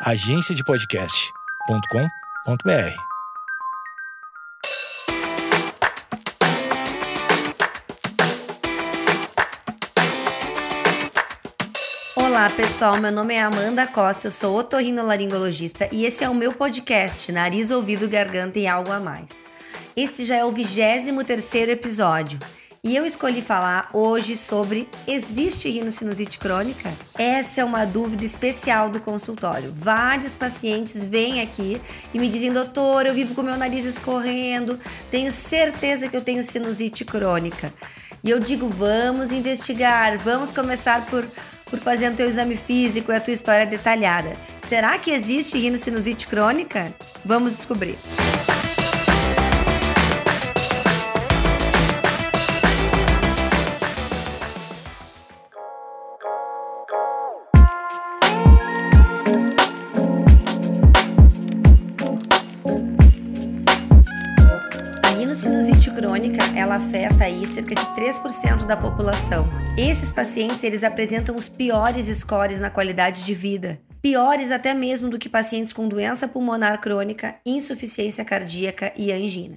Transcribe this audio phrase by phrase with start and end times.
[0.00, 2.94] agenciadepodcast.com.br.
[12.14, 16.52] Olá pessoal, meu nome é Amanda Costa, eu sou otorrinolaringologista e esse é o meu
[16.52, 19.44] podcast Nariz, Ouvido, Garganta e Algo a Mais.
[19.96, 22.38] Este já é o 23 terceiro episódio
[22.82, 26.92] e eu escolhi falar hoje sobre existe rinocinusite crônica?
[27.18, 29.72] Essa é uma dúvida especial do consultório.
[29.74, 31.80] Vários pacientes vêm aqui
[32.14, 34.78] e me dizem: "Doutor, eu vivo com meu nariz escorrendo,
[35.10, 37.72] tenho certeza que eu tenho sinusite crônica".
[38.22, 41.26] E eu digo: "Vamos investigar, vamos começar por
[41.70, 44.36] por fazer o teu exame físico e a tua história detalhada.
[44.66, 46.92] Será que existe rinocinusite crônica?
[47.24, 47.98] Vamos descobrir.
[66.68, 69.48] Ela afeta aí cerca de 3% da população.
[69.74, 75.18] Esses pacientes, eles apresentam os piores scores na qualidade de vida, piores até mesmo do
[75.18, 79.56] que pacientes com doença pulmonar crônica, insuficiência cardíaca e angina.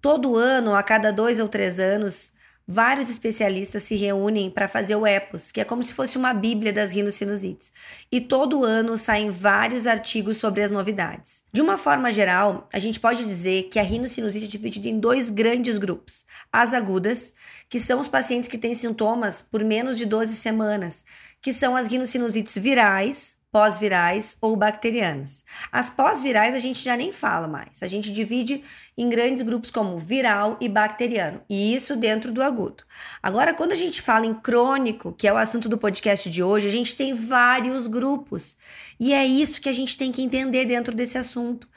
[0.00, 2.32] Todo ano, a cada dois ou três anos,
[2.70, 6.70] vários especialistas se reúnem para fazer o EPOS, que é como se fosse uma bíblia
[6.70, 7.72] das rinossinusites.
[8.12, 11.42] E todo ano saem vários artigos sobre as novidades.
[11.50, 15.30] De uma forma geral, a gente pode dizer que a rinocinusite é dividida em dois
[15.30, 17.32] grandes grupos: as agudas,
[17.70, 21.06] que são os pacientes que têm sintomas por menos de 12 semanas,
[21.40, 25.42] que são as rinossinusites virais, pós-virais ou bacterianas.
[25.72, 27.82] As pós-virais a gente já nem fala mais.
[27.82, 28.62] A gente divide
[28.96, 32.84] em grandes grupos como viral e bacteriano, e isso dentro do agudo.
[33.22, 36.66] Agora, quando a gente fala em crônico, que é o assunto do podcast de hoje,
[36.66, 38.56] a gente tem vários grupos.
[39.00, 41.68] E é isso que a gente tem que entender dentro desse assunto.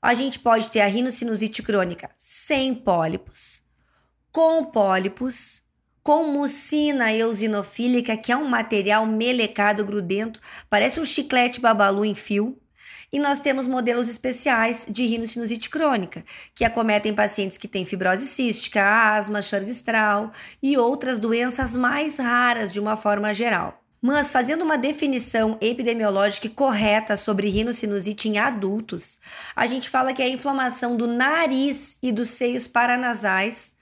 [0.00, 3.62] A gente pode ter a rinocinusite crônica sem pólipos,
[4.30, 5.65] com pólipos,
[6.06, 10.40] com mucina eosinofílica, que é um material melecado grudento,
[10.70, 12.56] parece um chiclete babalu em fio.
[13.12, 16.24] E nós temos modelos especiais de rinocinusite crônica,
[16.54, 20.30] que acometem pacientes que têm fibrose cística, asma, chargistral
[20.62, 23.82] e outras doenças mais raras de uma forma geral.
[24.00, 29.18] Mas fazendo uma definição epidemiológica correta sobre rinocinusite em adultos,
[29.56, 33.74] a gente fala que é a inflamação do nariz e dos seios paranasais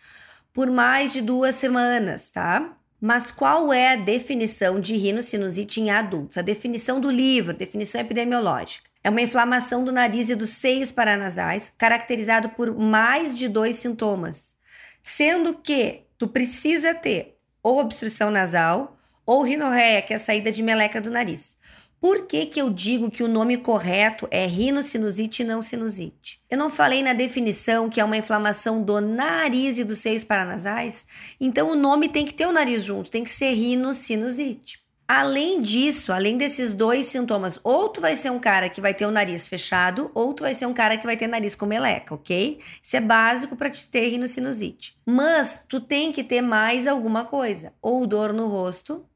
[0.54, 2.76] por mais de duas semanas, tá?
[3.00, 6.38] Mas qual é a definição de rinocinusite em adultos?
[6.38, 8.88] A definição do livro, definição epidemiológica.
[9.02, 14.54] É uma inflamação do nariz e dos seios paranasais, caracterizado por mais de dois sintomas,
[15.02, 20.62] sendo que tu precisa ter ou obstrução nasal ou rinorreia, que é a saída de
[20.62, 21.56] meleca do nariz.
[22.04, 26.38] Por que, que eu digo que o nome correto é rinocinusite e não sinusite?
[26.50, 31.06] Eu não falei na definição que é uma inflamação do nariz e dos seios paranasais?
[31.40, 34.84] Então o nome tem que ter o nariz junto, tem que ser rinocinusite.
[35.08, 39.06] Além disso, além desses dois sintomas, ou tu vai ser um cara que vai ter
[39.06, 42.14] o nariz fechado, ou tu vai ser um cara que vai ter nariz com meleca,
[42.14, 42.60] ok?
[42.82, 44.94] Isso é básico para te ter rinocinusite.
[45.06, 49.06] Mas tu tem que ter mais alguma coisa, ou dor no rosto,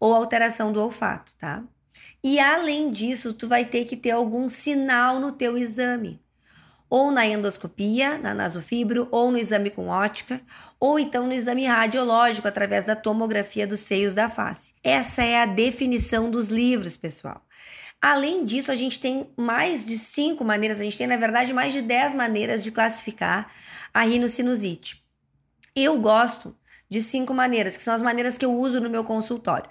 [0.00, 1.62] ou alteração do olfato, tá?
[2.22, 6.20] E além disso, tu vai ter que ter algum sinal no teu exame.
[6.90, 10.40] Ou na endoscopia, na nasofibro, ou no exame com ótica,
[10.80, 14.72] ou então no exame radiológico através da tomografia dos seios da face.
[14.82, 17.42] Essa é a definição dos livros, pessoal.
[18.00, 21.72] Além disso, a gente tem mais de cinco maneiras, a gente tem, na verdade, mais
[21.72, 23.50] de dez maneiras de classificar
[23.92, 25.04] a rinocinusite.
[25.74, 26.56] Eu gosto
[26.88, 29.68] de cinco maneiras, que são as maneiras que eu uso no meu consultório.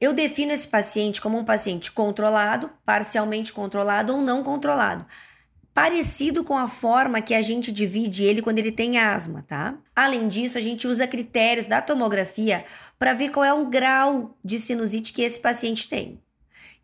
[0.00, 5.06] Eu defino esse paciente como um paciente controlado, parcialmente controlado ou não controlado.
[5.72, 9.76] Parecido com a forma que a gente divide ele quando ele tem asma, tá?
[9.94, 12.64] Além disso, a gente usa critérios da tomografia
[12.98, 16.20] para ver qual é o grau de sinusite que esse paciente tem.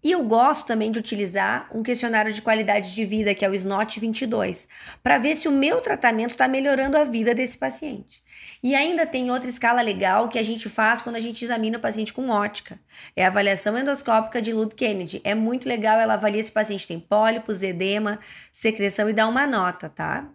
[0.03, 3.55] E eu gosto também de utilizar um questionário de qualidade de vida, que é o
[3.55, 4.67] SNOT 22,
[5.03, 8.23] para ver se o meu tratamento está melhorando a vida desse paciente.
[8.63, 11.81] E ainda tem outra escala legal que a gente faz quando a gente examina o
[11.81, 12.81] paciente com ótica.
[13.15, 15.21] É a avaliação endoscópica de Lud Kennedy.
[15.23, 18.19] É muito legal, ela avalia se o paciente tem pólipos, edema,
[18.51, 20.31] secreção e dá uma nota, tá?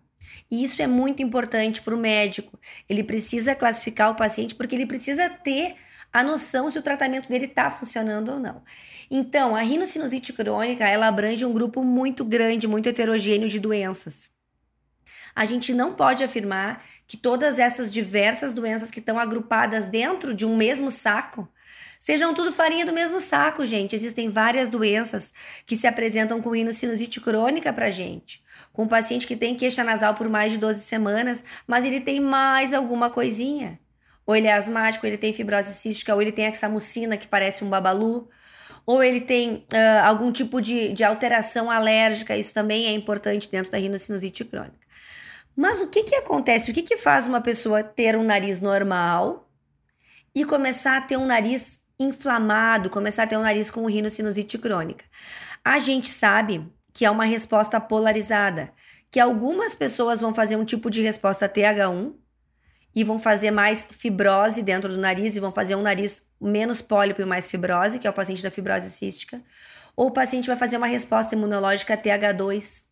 [0.50, 2.60] E isso é muito importante para o médico.
[2.88, 5.76] Ele precisa classificar o paciente porque ele precisa ter
[6.14, 8.64] a noção se o tratamento dele está funcionando ou não.
[9.10, 14.30] Então, a rinocinusite crônica, ela abrange um grupo muito grande, muito heterogêneo de doenças.
[15.36, 20.46] A gente não pode afirmar que todas essas diversas doenças que estão agrupadas dentro de
[20.46, 21.48] um mesmo saco
[22.00, 23.96] Sejam tudo farinha do mesmo saco, gente.
[23.96, 25.34] Existem várias doenças
[25.66, 28.44] que se apresentam com rinocinusite crônica pra gente.
[28.72, 32.20] Com um paciente que tem queixa nasal por mais de 12 semanas, mas ele tem
[32.20, 33.80] mais alguma coisinha.
[34.24, 37.70] Ou ele é asmático, ele tem fibrose cística, ou ele tem hexamucina, que parece um
[37.70, 38.30] babalu,
[38.86, 43.72] ou ele tem uh, algum tipo de, de alteração alérgica, isso também é importante dentro
[43.72, 44.86] da rinocinusite crônica.
[45.56, 46.70] Mas o que, que acontece?
[46.70, 49.50] O que, que faz uma pessoa ter um nariz normal
[50.34, 55.06] e começar a ter um nariz inflamado, começar a ter um nariz com rinocinusite crônica?
[55.64, 58.72] A gente sabe que é uma resposta polarizada,
[59.10, 62.14] que algumas pessoas vão fazer um tipo de resposta TH1
[62.96, 67.22] e vão fazer mais fibrose dentro do nariz e vão fazer um nariz menos pólipo
[67.22, 69.42] e mais fibrose, que é o paciente da fibrose cística.
[69.96, 72.84] Ou o paciente vai fazer uma resposta imunológica TH2,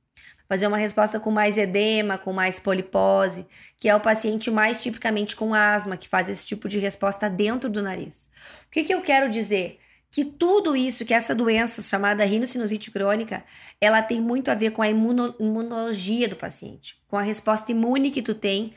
[0.48, 3.48] fazer uma resposta com mais edema, com mais polipose,
[3.80, 7.70] que é o paciente mais tipicamente com asma, que faz esse tipo de resposta dentro
[7.70, 8.30] do nariz.
[8.68, 9.80] O que, que eu quero dizer?
[10.12, 13.44] Que tudo isso, que essa doença chamada rinocinusite crônica,
[13.80, 18.12] ela tem muito a ver com a imuno, imunologia do paciente, com a resposta imune
[18.12, 18.74] que tu tem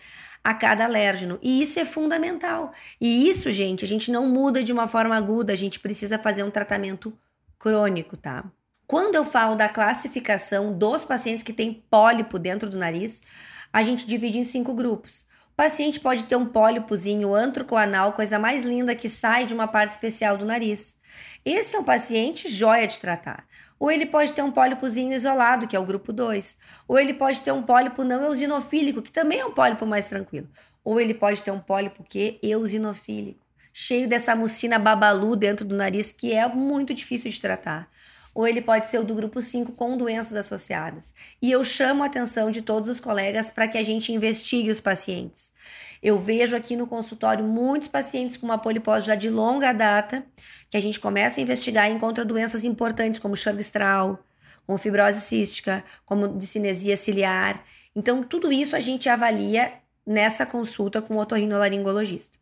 [0.47, 1.41] a cada alérgeno.
[1.43, 2.73] E isso é fundamental.
[3.01, 6.45] E isso, gente, a gente não muda de uma forma aguda, a gente precisa fazer
[6.45, 7.13] um tratamento
[7.59, 8.45] crônico, tá?
[8.87, 13.25] Quando eu falo da classificação dos pacientes que têm pólipo dentro do nariz,
[13.73, 15.27] a gente divide em cinco grupos.
[15.57, 20.37] Paciente pode ter um pólipozinho antrocoanal, coisa mais linda que sai de uma parte especial
[20.37, 21.01] do nariz.
[21.43, 23.47] Esse é um paciente joia de tratar.
[23.79, 26.59] Ou ele pode ter um pólipozinho isolado, que é o grupo 2.
[26.87, 30.47] Ou ele pode ter um pólipo não eosinofílico, que também é um pólipo mais tranquilo.
[30.85, 33.41] Ou ele pode ter um pólipo que eosinofílico,
[33.73, 37.89] cheio dessa mucina babalu dentro do nariz, que é muito difícil de tratar
[38.37, 41.15] ou ele pode ser o do grupo 5 com doenças associadas.
[41.41, 44.79] E eu chamo a atenção de todos os colegas para que a gente investigue os
[44.79, 45.55] pacientes.
[46.03, 50.23] Eu vejo aqui no consultório muitos pacientes com uma polipose já de longa data,
[50.69, 54.19] que a gente começa a investigar e encontra doenças importantes como Churg-Strauss,
[54.67, 57.65] como fibrose cística, como discinesia ciliar.
[57.95, 59.73] Então, tudo isso a gente avalia
[60.07, 62.37] nessa consulta com o otorrinolaringologista.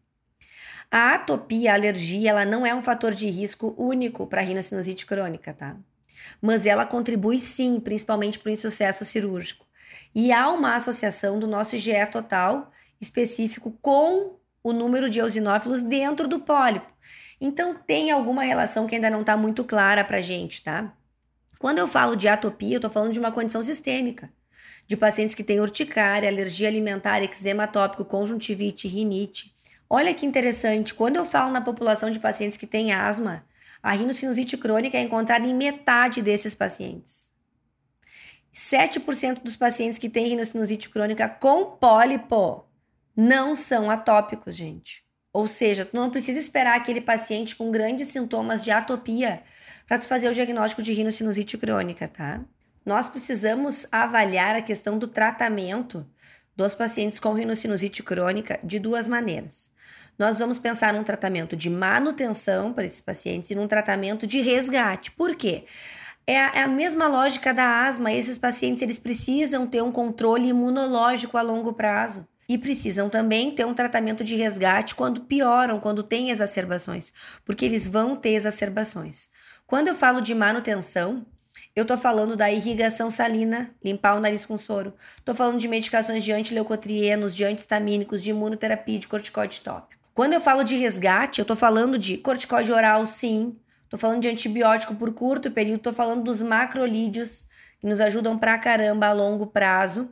[0.90, 5.06] A atopia, a alergia, ela não é um fator de risco único para a rinocinusite
[5.06, 5.76] crônica, tá?
[6.40, 9.66] Mas ela contribui sim, principalmente para o insucesso cirúrgico.
[10.14, 12.70] E há uma associação do nosso IgE total
[13.00, 16.90] específico com o número de eosinófilos dentro do pólipo.
[17.40, 20.94] Então tem alguma relação que ainda não está muito clara para gente, tá?
[21.58, 24.30] Quando eu falo de atopia, eu estou falando de uma condição sistêmica,
[24.86, 29.53] de pacientes que têm urticária, alergia alimentar, eczema tópico, conjuntivite, rinite,
[29.88, 33.44] Olha que interessante, quando eu falo na população de pacientes que têm asma,
[33.82, 37.30] a rinocinusite crônica é encontrada em metade desses pacientes.
[38.54, 42.64] 7% dos pacientes que têm rinocinusite crônica com pólipo
[43.16, 45.04] não são atópicos, gente.
[45.32, 49.42] Ou seja, tu não precisa esperar aquele paciente com grandes sintomas de atopia
[49.86, 52.40] para tu fazer o diagnóstico de rinocinusite crônica, tá?
[52.86, 56.06] Nós precisamos avaliar a questão do tratamento
[56.56, 59.72] dos pacientes com rinocinusite crônica de duas maneiras
[60.18, 65.10] nós vamos pensar num tratamento de manutenção para esses pacientes e num tratamento de resgate.
[65.10, 65.64] Por quê?
[66.26, 68.12] É a, é a, mesma lógica da asma.
[68.12, 73.66] Esses pacientes eles precisam ter um controle imunológico a longo prazo e precisam também ter
[73.66, 77.12] um tratamento de resgate quando pioram, quando têm exacerbações,
[77.44, 79.28] porque eles vão ter exacerbações.
[79.66, 81.26] Quando eu falo de manutenção,
[81.74, 84.94] eu estou falando da irrigação salina, limpar o nariz com soro.
[85.18, 90.00] Estou falando de medicações de antileucotrienos, de antihistamínicos, de imunoterapia, de corticoide tópico.
[90.14, 93.56] Quando eu falo de resgate, eu estou falando de corticoide oral, sim.
[93.82, 95.78] Estou falando de antibiótico por curto período.
[95.78, 97.46] Estou falando dos macrolídeos,
[97.80, 100.08] que nos ajudam pra caramba a longo prazo.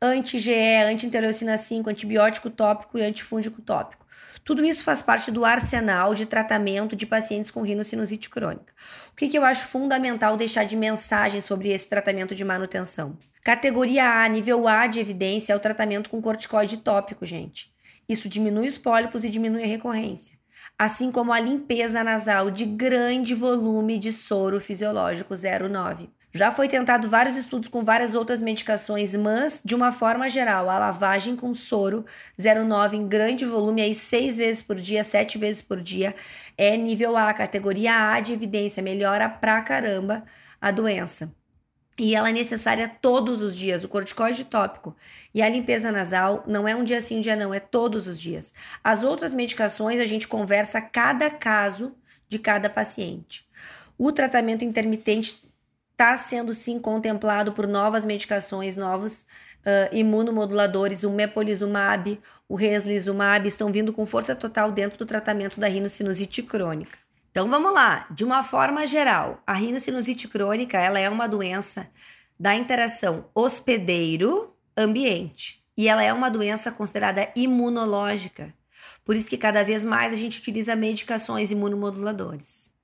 [0.00, 4.06] Anti-GE, anti-interleucina 5, antibiótico tópico e antifúngico tópico.
[4.44, 8.72] Tudo isso faz parte do arsenal de tratamento de pacientes com rinocinusite crônica.
[9.12, 13.18] O que, que eu acho fundamental deixar de mensagem sobre esse tratamento de manutenção?
[13.42, 17.74] Categoria A, nível A de evidência, é o tratamento com corticoide tópico, gente.
[18.08, 20.38] Isso diminui os pólipos e diminui a recorrência,
[20.78, 26.08] assim como a limpeza nasal de grande volume de soro fisiológico 0,9.
[26.32, 30.78] Já foi tentado vários estudos com várias outras medicações, mas, de uma forma geral, a
[30.78, 32.04] lavagem com soro
[32.38, 36.14] 0,9 em grande volume, aí seis vezes por dia, sete vezes por dia,
[36.56, 40.24] é nível A, categoria A de evidência, melhora pra caramba
[40.60, 41.32] a doença
[41.98, 44.96] e ela é necessária todos os dias, o corticoide tópico.
[45.34, 48.20] E a limpeza nasal não é um dia sim, um dia não, é todos os
[48.20, 48.54] dias.
[48.84, 51.96] As outras medicações a gente conversa cada caso
[52.28, 53.44] de cada paciente.
[53.98, 55.42] O tratamento intermitente
[55.98, 63.72] está sendo sim contemplado por novas medicações, novos uh, imunomoduladores, o mepolizumab, o reslizumab, estão
[63.72, 66.96] vindo com força total dentro do tratamento da rinocinusite crônica.
[67.32, 71.90] Então vamos lá, de uma forma geral, a rinocinusite crônica ela é uma doença
[72.38, 78.54] da interação hospedeiro-ambiente e ela é uma doença considerada imunológica.
[79.04, 82.77] Por isso que cada vez mais a gente utiliza medicações imunomoduladores.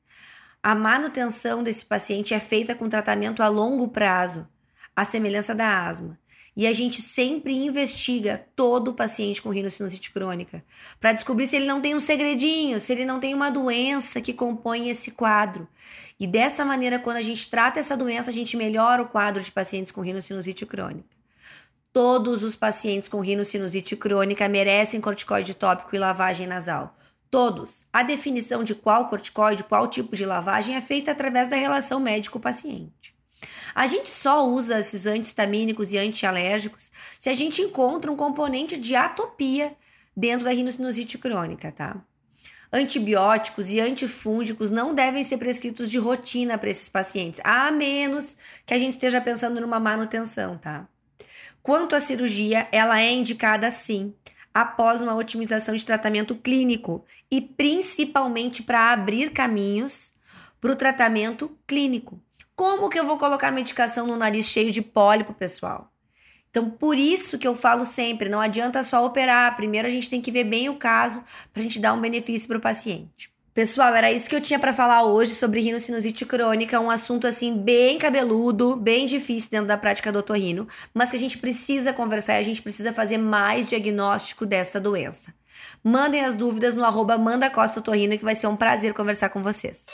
[0.64, 4.49] A manutenção desse paciente é feita com tratamento a longo prazo,
[4.97, 6.18] à semelhança da asma.
[6.56, 10.64] E a gente sempre investiga todo o paciente com rinocinusite crônica
[10.99, 14.33] para descobrir se ele não tem um segredinho, se ele não tem uma doença que
[14.33, 15.68] compõe esse quadro.
[16.18, 19.52] E dessa maneira, quando a gente trata essa doença, a gente melhora o quadro de
[19.52, 21.11] pacientes com rinocinusite crônica.
[21.92, 26.97] Todos os pacientes com rinocinusite crônica merecem corticoide tópico e lavagem nasal.
[27.34, 27.84] Todos.
[27.92, 33.12] A definição de qual corticoide, qual tipo de lavagem é feita através da relação médico-paciente.
[33.74, 38.94] A gente só usa esses antihistamínicos e antialérgicos se a gente encontra um componente de
[38.94, 39.76] atopia
[40.16, 41.96] dentro da rinocinusite crônica, tá?
[42.72, 48.74] Antibióticos e antifúngicos não devem ser prescritos de rotina para esses pacientes, a menos que
[48.74, 50.86] a gente esteja pensando numa manutenção, tá?
[51.64, 54.14] Quanto à cirurgia, ela é indicada sim,
[54.54, 60.14] após uma otimização de tratamento clínico e principalmente para abrir caminhos
[60.61, 62.23] para o tratamento clínico.
[62.54, 65.92] Como que eu vou colocar medicação no nariz cheio de pólipo, pessoal?
[66.49, 69.56] Então, por isso que eu falo sempre, não adianta só operar.
[69.56, 72.46] Primeiro a gente tem que ver bem o caso para a gente dar um benefício
[72.46, 73.33] para o paciente.
[73.54, 77.56] Pessoal, era isso que eu tinha para falar hoje sobre rinocinusite crônica, um assunto assim
[77.56, 82.34] bem cabeludo, bem difícil dentro da prática do otorrino, mas que a gente precisa conversar
[82.34, 85.32] e a gente precisa fazer mais diagnóstico dessa doença.
[85.84, 89.87] Mandem as dúvidas no arroba Manda que vai ser um prazer conversar com vocês.